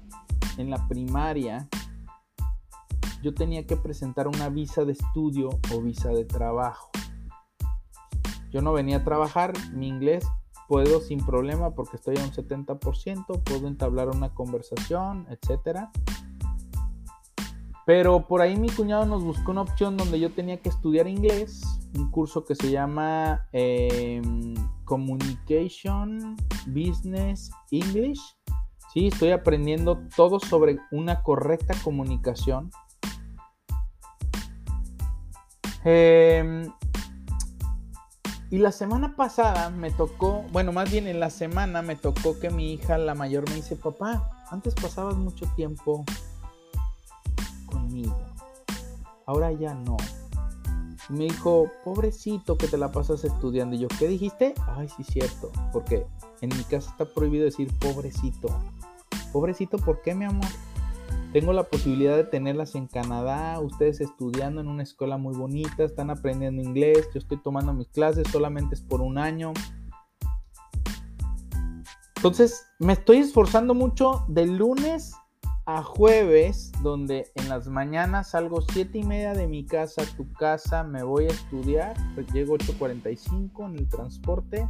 en 0.56 0.70
la 0.70 0.88
primaria, 0.88 1.68
yo 3.22 3.34
tenía 3.34 3.66
que 3.66 3.76
presentar 3.76 4.28
una 4.28 4.48
visa 4.48 4.84
de 4.84 4.92
estudio 4.92 5.50
o 5.74 5.82
visa 5.82 6.10
de 6.10 6.24
trabajo. 6.24 6.90
Yo 8.50 8.62
no 8.62 8.72
venía 8.72 8.98
a 8.98 9.04
trabajar, 9.04 9.52
mi 9.72 9.88
inglés 9.88 10.24
puedo 10.68 11.00
sin 11.00 11.24
problema 11.24 11.74
porque 11.74 11.96
estoy 11.96 12.16
a 12.18 12.22
un 12.22 12.30
70%, 12.30 13.42
puedo 13.42 13.66
entablar 13.66 14.08
una 14.08 14.34
conversación, 14.34 15.26
etc. 15.30 15.88
Pero 17.86 18.26
por 18.26 18.42
ahí 18.42 18.56
mi 18.56 18.68
cuñado 18.68 19.06
nos 19.06 19.24
buscó 19.24 19.50
una 19.50 19.62
opción 19.62 19.96
donde 19.96 20.20
yo 20.20 20.30
tenía 20.30 20.58
que 20.58 20.68
estudiar 20.68 21.08
inglés, 21.08 21.62
un 21.96 22.10
curso 22.10 22.44
que 22.44 22.54
se 22.54 22.70
llama 22.70 23.46
em, 23.52 24.54
Communication 24.84 26.36
Business 26.66 27.50
English. 27.70 28.20
Sí, 28.92 29.08
estoy 29.08 29.30
aprendiendo 29.30 29.98
todo 30.14 30.38
sobre 30.38 30.78
una 30.90 31.22
correcta 31.22 31.74
comunicación. 31.82 32.70
Eh, 35.90 36.68
y 38.50 38.58
la 38.58 38.72
semana 38.72 39.16
pasada 39.16 39.70
me 39.70 39.90
tocó, 39.90 40.44
bueno, 40.52 40.70
más 40.70 40.90
bien 40.90 41.06
en 41.06 41.18
la 41.18 41.30
semana 41.30 41.80
me 41.80 41.96
tocó 41.96 42.38
que 42.38 42.50
mi 42.50 42.74
hija, 42.74 42.98
la 42.98 43.14
mayor, 43.14 43.48
me 43.48 43.54
dice, 43.54 43.74
papá, 43.74 44.44
antes 44.50 44.74
pasabas 44.74 45.16
mucho 45.16 45.46
tiempo 45.56 46.04
conmigo, 47.64 48.18
ahora 49.24 49.50
ya 49.52 49.72
no. 49.72 49.96
Me 51.08 51.24
dijo, 51.24 51.70
pobrecito 51.86 52.58
que 52.58 52.68
te 52.68 52.76
la 52.76 52.92
pasas 52.92 53.24
estudiando. 53.24 53.74
Y 53.74 53.78
yo, 53.78 53.88
¿qué 53.98 54.08
dijiste? 54.08 54.52
Ay, 54.76 54.90
sí, 54.94 55.04
cierto, 55.04 55.50
porque 55.72 56.06
en 56.42 56.50
mi 56.50 56.64
casa 56.64 56.90
está 56.90 57.06
prohibido 57.06 57.46
decir 57.46 57.72
pobrecito. 57.78 58.48
Pobrecito, 59.32 59.78
¿por 59.78 60.02
qué, 60.02 60.14
mi 60.14 60.26
amor? 60.26 60.48
Tengo 61.32 61.52
la 61.52 61.64
posibilidad 61.64 62.16
de 62.16 62.24
tenerlas 62.24 62.74
en 62.74 62.86
Canadá, 62.86 63.60
ustedes 63.60 64.00
estudiando 64.00 64.60
en 64.60 64.68
una 64.68 64.82
escuela 64.82 65.18
muy 65.18 65.36
bonita, 65.36 65.84
están 65.84 66.10
aprendiendo 66.10 66.62
inglés, 66.62 67.08
yo 67.12 67.18
estoy 67.18 67.36
tomando 67.42 67.74
mis 67.74 67.88
clases, 67.88 68.26
solamente 68.30 68.74
es 68.74 68.80
por 68.80 69.02
un 69.02 69.18
año. 69.18 69.52
Entonces, 72.16 72.66
me 72.78 72.94
estoy 72.94 73.18
esforzando 73.18 73.74
mucho 73.74 74.24
de 74.28 74.46
lunes 74.46 75.14
a 75.66 75.82
jueves, 75.82 76.72
donde 76.82 77.30
en 77.34 77.50
las 77.50 77.68
mañanas 77.68 78.30
salgo 78.30 78.62
7 78.62 78.98
y 78.98 79.02
media 79.04 79.34
de 79.34 79.46
mi 79.46 79.66
casa 79.66 80.02
a 80.02 80.16
tu 80.16 80.32
casa, 80.32 80.82
me 80.82 81.02
voy 81.02 81.26
a 81.26 81.28
estudiar, 81.28 81.94
llego 82.32 82.56
8.45 82.56 83.66
en 83.66 83.78
el 83.78 83.88
transporte 83.88 84.66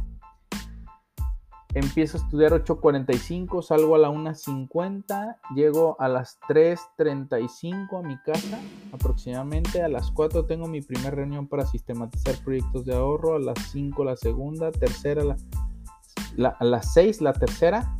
empiezo 1.73 2.17
a 2.17 2.21
estudiar 2.21 2.51
8.45, 2.51 3.61
salgo 3.61 3.95
a 3.95 3.99
la 3.99 4.09
1.50, 4.09 5.37
llego 5.55 5.95
a 5.99 6.07
las 6.07 6.39
3.35 6.47 7.99
a 7.99 8.07
mi 8.07 8.17
casa 8.19 8.59
aproximadamente, 8.91 9.83
a 9.83 9.87
las 9.87 10.11
4 10.11 10.45
tengo 10.45 10.67
mi 10.67 10.81
primera 10.81 11.11
reunión 11.11 11.47
para 11.47 11.65
sistematizar 11.65 12.35
proyectos 12.43 12.85
de 12.85 12.95
ahorro, 12.95 13.35
a 13.35 13.39
las 13.39 13.59
5 13.71 14.03
la 14.03 14.15
segunda, 14.15 14.71
tercera, 14.71 15.21
a 15.21 16.65
las 16.65 16.93
6 16.93 17.21
la 17.21 17.33
tercera, 17.33 17.95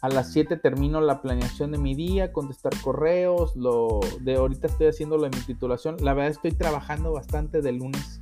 a 0.00 0.08
las 0.08 0.32
7 0.32 0.56
termino 0.58 1.00
la 1.00 1.22
planeación 1.22 1.72
de 1.72 1.78
mi 1.78 1.94
día, 1.96 2.32
contestar 2.32 2.72
correos, 2.82 3.56
lo 3.56 3.98
de 4.20 4.36
ahorita 4.36 4.68
estoy 4.68 4.86
haciendo 4.86 5.18
la 5.18 5.28
mi 5.28 5.40
titulación, 5.40 5.96
la 6.00 6.14
verdad 6.14 6.30
estoy 6.30 6.52
trabajando 6.52 7.12
bastante 7.12 7.62
de 7.62 7.72
lunes 7.72 8.21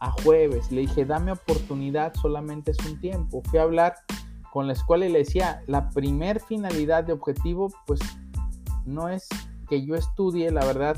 a 0.00 0.10
jueves. 0.10 0.70
Le 0.70 0.82
dije, 0.82 1.04
dame 1.04 1.32
oportunidad, 1.32 2.14
solamente 2.14 2.72
es 2.72 2.78
un 2.86 3.00
tiempo. 3.00 3.42
Fui 3.44 3.58
a 3.58 3.62
hablar 3.62 3.96
con 4.52 4.66
la 4.66 4.72
escuela 4.72 5.06
y 5.06 5.12
le 5.12 5.18
decía, 5.18 5.62
la 5.66 5.90
primer 5.90 6.40
finalidad 6.40 7.04
de 7.04 7.12
objetivo, 7.12 7.70
pues 7.86 8.00
no 8.84 9.08
es 9.08 9.28
que 9.68 9.84
yo 9.84 9.94
estudie, 9.94 10.50
la 10.50 10.64
verdad, 10.64 10.96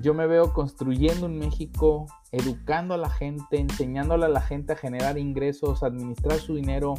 yo 0.00 0.14
me 0.14 0.26
veo 0.26 0.52
construyendo 0.52 1.26
un 1.26 1.38
México, 1.38 2.06
educando 2.32 2.94
a 2.94 2.96
la 2.96 3.10
gente, 3.10 3.58
enseñándole 3.58 4.26
a 4.26 4.28
la 4.28 4.40
gente 4.40 4.72
a 4.72 4.76
generar 4.76 5.18
ingresos, 5.18 5.82
administrar 5.82 6.38
su 6.38 6.54
dinero, 6.54 6.94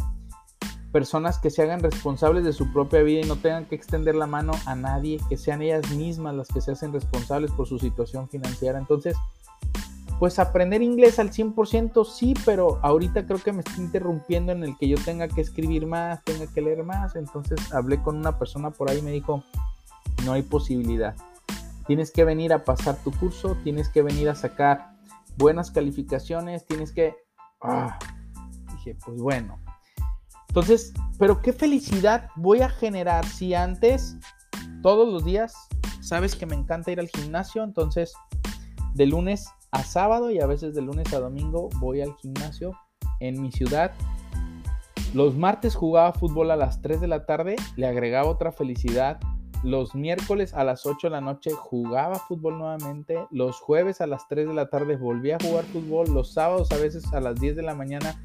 personas 0.93 1.39
que 1.39 1.49
se 1.49 1.63
hagan 1.63 1.81
responsables 1.81 2.45
de 2.45 2.53
su 2.53 2.71
propia 2.71 3.01
vida 3.01 3.21
y 3.21 3.27
no 3.27 3.35
tengan 3.35 3.65
que 3.65 3.75
extender 3.75 4.15
la 4.15 4.27
mano 4.27 4.53
a 4.65 4.75
nadie, 4.75 5.19
que 5.27 5.37
sean 5.37 5.61
ellas 5.61 5.91
mismas 5.91 6.35
las 6.35 6.47
que 6.47 6.61
se 6.61 6.71
hacen 6.71 6.93
responsables 6.93 7.51
por 7.51 7.67
su 7.67 7.79
situación 7.79 8.29
financiera. 8.29 8.77
Entonces, 8.77 9.17
pues 10.23 10.39
aprender 10.39 10.81
inglés 10.81 11.19
al 11.19 11.31
100% 11.31 12.05
sí, 12.05 12.33
pero 12.45 12.79
ahorita 12.81 13.25
creo 13.25 13.39
que 13.39 13.51
me 13.51 13.59
está 13.59 13.75
interrumpiendo 13.75 14.53
en 14.53 14.63
el 14.63 14.77
que 14.77 14.87
yo 14.87 14.95
tenga 15.03 15.27
que 15.27 15.41
escribir 15.41 15.85
más, 15.85 16.23
tenga 16.23 16.47
que 16.47 16.61
leer 16.61 16.85
más. 16.85 17.17
Entonces 17.17 17.73
hablé 17.73 18.01
con 18.01 18.15
una 18.15 18.39
persona 18.39 18.71
por 18.71 18.89
ahí 18.89 18.99
y 18.99 19.01
me 19.01 19.11
dijo, 19.11 19.43
no 20.23 20.31
hay 20.31 20.41
posibilidad. 20.41 21.13
Tienes 21.87 22.09
que 22.09 22.23
venir 22.23 22.53
a 22.53 22.63
pasar 22.63 22.95
tu 23.03 23.11
curso, 23.11 23.57
tienes 23.65 23.89
que 23.89 24.01
venir 24.01 24.29
a 24.29 24.35
sacar 24.35 24.95
buenas 25.35 25.71
calificaciones, 25.71 26.65
tienes 26.65 26.93
que... 26.93 27.17
Ah, 27.61 27.99
dije, 28.71 28.95
pues 29.03 29.17
bueno, 29.17 29.59
entonces, 30.47 30.93
pero 31.19 31.41
qué 31.41 31.51
felicidad 31.51 32.29
voy 32.37 32.61
a 32.61 32.69
generar 32.69 33.25
si 33.25 33.55
antes, 33.55 34.15
todos 34.83 35.11
los 35.11 35.25
días, 35.25 35.53
sabes 35.99 36.33
que 36.37 36.45
me 36.45 36.55
encanta 36.55 36.91
ir 36.93 37.01
al 37.01 37.09
gimnasio, 37.09 37.61
entonces 37.61 38.13
de 38.93 39.05
lunes 39.05 39.49
a 39.73 39.83
sábado 39.83 40.29
y 40.29 40.39
a 40.39 40.45
veces 40.45 40.75
de 40.75 40.81
lunes 40.81 41.11
a 41.13 41.19
domingo 41.19 41.69
voy 41.79 42.01
al 42.01 42.15
gimnasio 42.15 42.73
en 43.19 43.41
mi 43.41 43.51
ciudad. 43.51 43.91
Los 45.13 45.35
martes 45.35 45.75
jugaba 45.75 46.13
fútbol 46.13 46.51
a 46.51 46.55
las 46.55 46.81
3 46.81 47.01
de 47.01 47.07
la 47.07 47.25
tarde, 47.25 47.55
le 47.75 47.87
agregaba 47.87 48.29
otra 48.29 48.51
felicidad. 48.51 49.19
Los 49.63 49.95
miércoles 49.95 50.53
a 50.53 50.63
las 50.63 50.85
8 50.85 51.07
de 51.07 51.11
la 51.11 51.21
noche 51.21 51.51
jugaba 51.51 52.19
fútbol 52.19 52.59
nuevamente. 52.59 53.25
Los 53.31 53.59
jueves 53.59 53.99
a 53.99 54.07
las 54.07 54.27
3 54.27 54.47
de 54.47 54.53
la 54.53 54.69
tarde 54.69 54.95
volvía 54.95 55.37
a 55.37 55.43
jugar 55.43 55.65
fútbol. 55.65 56.13
Los 56.13 56.33
sábados 56.33 56.71
a 56.71 56.77
veces 56.77 57.11
a 57.13 57.19
las 57.19 57.39
10 57.39 57.55
de 57.55 57.63
la 57.63 57.73
mañana 57.73 58.23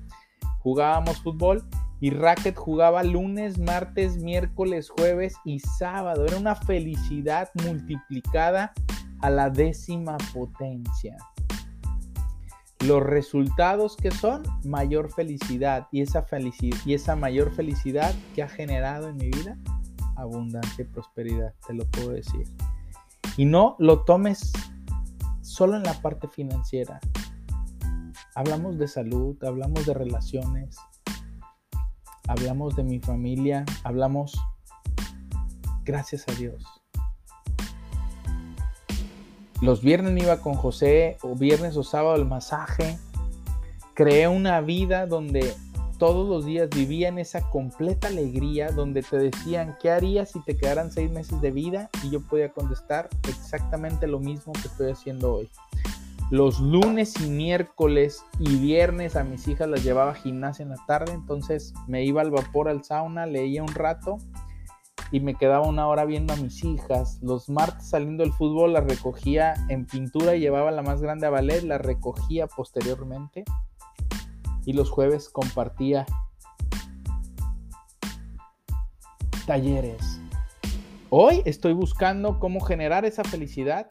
jugábamos 0.61 1.23
fútbol 1.23 1.65
y 2.01 2.11
Racket 2.11 2.57
jugaba 2.57 3.03
lunes, 3.05 3.59
martes, 3.59 4.19
miércoles, 4.19 4.91
jueves 4.91 5.35
y 5.45 5.61
sábado. 5.61 6.27
Era 6.27 6.37
una 6.37 6.55
felicidad 6.55 7.49
multiplicada 7.65 8.73
a 9.21 9.31
la 9.31 9.51
décima 9.51 10.17
potencia. 10.33 11.17
Los 12.85 13.03
resultados 13.03 13.97
que 13.97 14.11
son 14.11 14.43
mayor 14.65 15.13
felicidad 15.13 15.89
y 15.91 16.03
esa 16.03 16.23
felicidad 16.23 16.79
y 16.87 16.95
esa 16.95 17.17
mayor 17.17 17.53
felicidad 17.53 18.15
que 18.35 18.43
ha 18.43 18.49
generado 18.49 19.09
en 19.09 19.17
mi 19.17 19.27
vida 19.31 19.59
abundancia 20.19 20.83
y 20.83 20.89
prosperidad, 20.89 21.55
te 21.67 21.75
lo 21.75 21.87
puedo 21.87 22.11
decir. 22.11 22.47
Y 23.37 23.45
no 23.45 23.77
lo 23.79 24.05
tomes 24.05 24.53
solo 25.41 25.77
en 25.77 25.85
la 25.85 25.95
parte 25.95 26.29
financiera. 26.29 27.01
Hablamos 28.35 28.79
de 28.79 28.89
salud, 28.89 29.37
hablamos 29.45 29.87
de 29.87 29.95
relaciones, 29.95 30.77
hablamos 32.27 32.77
de 32.77 32.85
mi 32.85 33.01
familia, 33.01 33.65
hablamos, 33.85 34.39
gracias 35.85 36.25
a 36.29 36.33
Dios. 36.33 36.78
Los 39.61 39.83
viernes 39.83 40.23
iba 40.23 40.41
con 40.41 40.55
José, 40.55 41.19
o 41.23 41.35
viernes 41.35 41.77
o 41.77 41.83
sábado 41.83 42.17
el 42.17 42.25
masaje. 42.25 42.97
Creé 43.95 44.29
una 44.29 44.61
vida 44.61 45.07
donde 45.07 45.53
todos 45.99 46.29
los 46.29 46.45
días 46.45 46.71
vivía 46.71 47.09
en 47.09 47.19
esa 47.19 47.43
completa 47.51 48.07
alegría, 48.07 48.71
donde 48.71 49.03
te 49.03 49.19
decían, 49.19 49.77
¿qué 49.83 49.91
harías 49.91 50.31
si 50.31 50.41
te 50.41 50.57
quedaran 50.57 50.93
seis 50.93 51.11
meses 51.11 51.41
de 51.41 51.51
vida? 51.51 51.91
Y 52.05 52.11
yo 52.11 52.21
podía 52.21 52.51
contestar 52.51 53.09
exactamente 53.29 54.07
lo 54.07 54.21
mismo 54.21 54.53
que 54.53 54.69
estoy 54.69 54.93
haciendo 54.93 55.35
hoy. 55.35 55.51
Los 56.31 56.61
lunes 56.61 57.21
y 57.21 57.29
miércoles 57.29 58.23
y 58.39 58.57
viernes 58.57 59.17
a 59.17 59.25
mis 59.25 59.49
hijas 59.49 59.69
las 59.69 59.83
llevaba 59.83 60.13
a 60.13 60.15
gimnasia 60.15 60.63
en 60.63 60.69
la 60.69 60.87
tarde, 60.87 61.13
entonces 61.13 61.75
me 61.89 62.05
iba 62.05 62.21
al 62.21 62.31
vapor 62.31 62.69
al 62.69 62.85
sauna, 62.85 63.27
leía 63.27 63.63
un 63.63 63.75
rato 63.75 64.19
y 65.11 65.21
me 65.21 65.35
quedaba 65.35 65.67
una 65.67 65.87
hora 65.87 66.05
viendo 66.05 66.35
a 66.35 66.37
mis 66.37 66.65
hijas. 66.65 67.19
Los 67.23 67.49
martes 67.49 67.89
saliendo 67.89 68.23
del 68.23 68.33
fútbol 68.33 68.73
las 68.73 68.85
recogía 68.85 69.55
en 69.69 69.87
pintura 69.87 70.35
y 70.35 70.41
llevaba 70.41 70.71
la 70.71 70.83
más 70.83 71.01
grande 71.01 71.27
a 71.27 71.31
ballet, 71.31 71.63
la 71.63 71.79
recogía 71.79 72.47
posteriormente. 72.47 73.45
Y 74.65 74.75
los 74.75 74.91
jueves 74.91 75.29
compartía 75.31 76.05
talleres. 79.47 80.21
Hoy 81.09 81.43
estoy 81.47 81.73
buscando 81.73 82.39
cómo 82.39 82.61
generar 82.61 83.07
esa 83.07 83.25
felicidad 83.25 83.87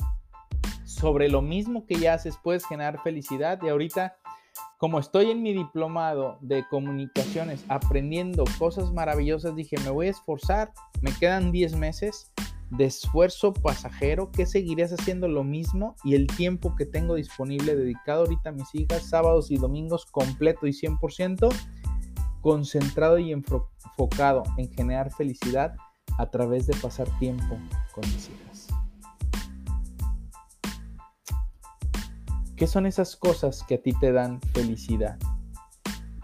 sobre 0.83 1.29
lo 1.29 1.41
mismo 1.41 1.85
que 1.87 1.95
ya 1.95 2.13
haces 2.13 2.37
puedes 2.43 2.65
generar 2.65 3.01
felicidad 3.01 3.59
y 3.63 3.69
ahorita 3.69 4.17
como 4.77 4.99
estoy 4.99 5.31
en 5.31 5.41
mi 5.41 5.53
diplomado 5.53 6.37
de 6.41 6.63
comunicaciones 6.69 7.65
aprendiendo 7.67 8.43
cosas 8.59 8.93
maravillosas, 8.93 9.55
dije, 9.55 9.75
me 9.83 9.89
voy 9.89 10.07
a 10.07 10.11
esforzar, 10.11 10.71
me 11.01 11.11
quedan 11.13 11.51
10 11.51 11.75
meses 11.75 12.31
de 12.69 12.85
esfuerzo 12.85 13.53
pasajero, 13.53 14.31
que 14.31 14.45
seguirías 14.45 14.91
haciendo 14.91 15.27
lo 15.27 15.43
mismo 15.43 15.95
y 16.03 16.13
el 16.15 16.27
tiempo 16.27 16.75
que 16.75 16.85
tengo 16.85 17.15
disponible 17.15 17.75
dedicado 17.75 18.21
ahorita 18.21 18.49
a 18.49 18.53
mis 18.53 18.73
hijas, 18.75 19.09
sábados 19.09 19.49
y 19.49 19.57
domingos 19.57 20.05
completo 20.05 20.67
y 20.67 20.71
100%, 20.71 21.49
concentrado 22.41 23.17
y 23.17 23.31
enfocado 23.31 24.43
en 24.57 24.71
generar 24.71 25.11
felicidad 25.11 25.75
a 26.19 26.29
través 26.29 26.67
de 26.67 26.75
pasar 26.75 27.07
tiempo 27.19 27.57
con 27.93 28.03
mis 28.03 28.29
hijas. 28.29 28.46
¿Qué 32.57 32.65
son 32.65 32.87
esas 32.87 33.15
cosas 33.15 33.63
que 33.67 33.75
a 33.75 33.81
ti 33.83 33.91
te 33.99 34.11
dan 34.11 34.41
felicidad? 34.41 35.19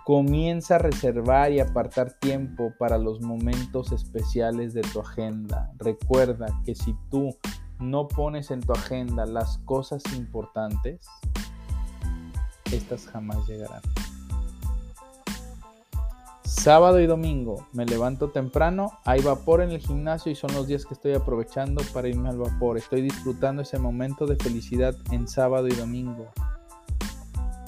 Comienza 0.03 0.75
a 0.75 0.79
reservar 0.79 1.51
y 1.51 1.59
apartar 1.59 2.13
tiempo 2.13 2.73
para 2.79 2.97
los 2.97 3.21
momentos 3.21 3.91
especiales 3.91 4.73
de 4.73 4.81
tu 4.81 5.01
agenda. 5.01 5.71
Recuerda 5.77 6.47
que 6.65 6.73
si 6.73 6.95
tú 7.11 7.37
no 7.79 8.07
pones 8.07 8.49
en 8.49 8.61
tu 8.61 8.73
agenda 8.73 9.27
las 9.27 9.59
cosas 9.59 10.01
importantes, 10.17 11.05
estas 12.71 13.05
jamás 13.05 13.47
llegarán. 13.47 13.83
Sábado 16.55 17.01
y 17.01 17.07
domingo 17.07 17.67
me 17.73 17.85
levanto 17.85 18.29
temprano, 18.29 18.91
hay 19.03 19.21
vapor 19.21 19.61
en 19.61 19.71
el 19.71 19.79
gimnasio 19.79 20.31
y 20.31 20.35
son 20.35 20.53
los 20.53 20.65
días 20.65 20.85
que 20.85 20.93
estoy 20.93 21.13
aprovechando 21.13 21.83
para 21.93 22.07
irme 22.07 22.29
al 22.29 22.37
vapor. 22.37 22.77
Estoy 22.77 23.01
disfrutando 23.01 23.63
ese 23.63 23.79
momento 23.79 24.27
de 24.27 24.37
felicidad 24.37 24.95
en 25.11 25.27
sábado 25.27 25.67
y 25.67 25.73
domingo. 25.73 26.31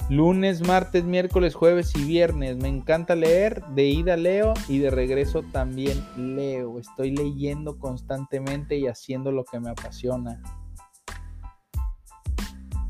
Lunes, 0.08 0.66
martes, 0.66 1.04
miércoles, 1.04 1.54
jueves 1.54 1.94
y 1.96 2.04
viernes. 2.04 2.56
Me 2.56 2.68
encanta 2.68 3.16
leer. 3.16 3.62
De 3.74 3.86
ida 3.86 4.16
leo 4.16 4.54
y 4.66 4.78
de 4.78 4.90
regreso 4.90 5.42
también 5.42 6.02
leo. 6.16 6.78
Estoy 6.78 7.10
leyendo 7.10 7.78
constantemente 7.78 8.78
y 8.78 8.86
haciendo 8.86 9.30
lo 9.30 9.44
que 9.44 9.60
me 9.60 9.70
apasiona. 9.70 10.40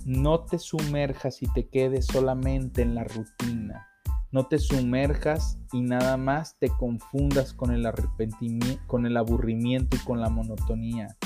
No 0.04 0.40
te 0.44 0.58
sumerjas 0.58 1.42
y 1.42 1.52
te 1.52 1.68
quedes 1.68 2.06
solamente 2.06 2.82
en 2.82 2.94
la 2.94 3.02
rutina. 3.02 3.88
No 4.36 4.44
te 4.44 4.58
sumerjas 4.58 5.58
y 5.72 5.80
nada 5.80 6.18
más 6.18 6.58
te 6.58 6.68
confundas 6.68 7.54
con 7.54 7.70
el 7.70 7.86
arrepentimiento, 7.86 8.82
con 8.86 9.06
el 9.06 9.16
aburrimiento 9.16 9.96
y 9.96 10.00
con 10.00 10.20
la 10.20 10.28
monotonía. 10.28 11.16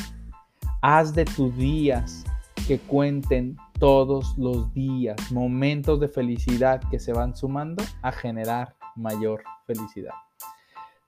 Haz 0.81 1.13
de 1.13 1.25
tus 1.25 1.57
días 1.57 2.23
que 2.69 2.79
cuenten 2.79 3.57
todos 3.81 4.39
los 4.39 4.73
días, 4.75 5.17
momentos 5.33 5.99
de 5.99 6.07
felicidad 6.07 6.81
que 6.89 7.01
se 7.01 7.13
van 7.13 7.35
sumando 7.35 7.83
a 8.01 8.13
generar 8.13 8.77
mayor 8.95 9.43
felicidad. 9.67 10.15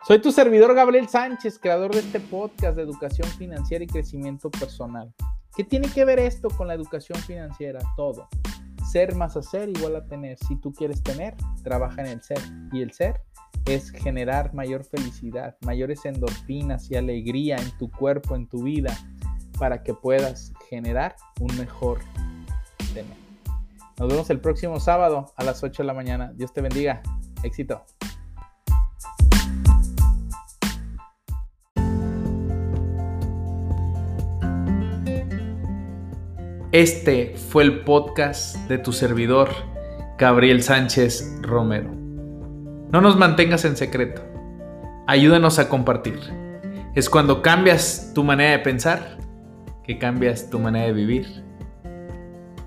Soy 0.05 0.21
tu 0.21 0.33
servidor 0.33 0.75
Gabriel 0.75 1.09
Sánchez, 1.09 1.57
creador 1.57 1.93
de 1.93 2.01
este 2.01 2.19
podcast 2.19 2.75
de 2.75 2.83
educación 2.83 3.29
financiera 3.29 3.85
y 3.85 3.87
crecimiento 3.87 4.51
personal. 4.51 5.15
¿Qué 5.55 5.63
tiene 5.63 5.87
que 5.89 6.05
ver 6.05 6.19
esto 6.19 6.49
con 6.51 6.67
la 6.67 6.75
educación 6.75 7.21
financiera? 7.21 7.79
Todo. 7.97 8.29
Ser 8.93 9.15
más 9.15 9.39
hacer 9.39 9.71
igual 9.71 9.97
a 9.97 10.05
tener. 10.05 10.37
Si 10.47 10.55
tú 10.57 10.71
quieres 10.71 11.03
tener, 11.03 11.35
trabaja 11.65 12.03
en 12.03 12.09
el 12.09 12.23
ser. 12.23 12.37
Y 12.73 12.83
el 12.83 12.93
ser 12.93 13.23
es 13.65 13.91
generar 13.91 14.53
mayor 14.53 14.85
felicidad, 14.85 15.57
mayores 15.63 16.05
endorfinas 16.05 16.91
y 16.91 16.97
alegría 16.97 17.57
en 17.57 17.71
tu 17.79 17.91
cuerpo, 17.91 18.37
en 18.37 18.47
tu 18.47 18.65
vida, 18.65 18.95
para 19.59 19.83
que 19.83 19.95
puedas 19.95 20.53
generar 20.69 21.17
un 21.41 21.57
mejor 21.57 22.01
tener. 22.93 23.17
Nos 23.99 24.09
vemos 24.11 24.29
el 24.29 24.41
próximo 24.41 24.79
sábado 24.79 25.33
a 25.37 25.43
las 25.43 25.63
8 25.63 25.85
de 25.85 25.87
la 25.87 25.95
mañana. 25.95 26.31
Dios 26.35 26.53
te 26.53 26.61
bendiga. 26.61 27.01
Éxito. 27.43 27.87
Este 36.73 37.35
fue 37.37 37.65
el 37.65 37.81
podcast 37.81 38.57
de 38.67 38.79
tu 38.79 38.95
servidor, 38.95 39.51
Gabriel 40.17 40.63
Sánchez 40.63 41.37
Romero. 41.43 41.91
No 42.91 43.03
nos 43.03 43.19
mantengas 43.19 43.67
en 43.67 43.77
secreto. 43.77 44.23
Ayúdanos 45.07 45.59
a 45.59 45.69
compartir. 45.69 46.19
Es 46.95 47.11
cuando 47.11 47.43
cambias 47.43 48.13
tu 48.15 48.25
manera 48.25 48.53
de 48.53 48.61
pensar 48.61 49.19
que 49.85 49.99
cambias 49.99 50.49
tu 50.49 50.59
manera 50.59 50.87
de 50.87 50.93
vivir 50.95 51.45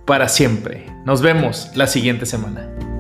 para 0.06 0.30
siempre. 0.30 0.86
Nos 1.04 1.24
vemos 1.24 1.72
la 1.74 1.88
siguiente 1.88 2.28
semana. 2.28 2.95